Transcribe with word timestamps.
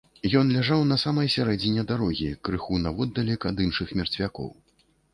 Ён 0.39 0.47
ляжаў 0.53 0.81
на 0.91 0.97
самай 1.03 1.29
сярэдзіне 1.35 1.85
дарогі, 1.93 2.31
крыху 2.49 2.83
наводдалек 2.89 3.41
ад 3.55 3.65
іншых 3.71 3.97
мерцвякоў. 4.01 4.55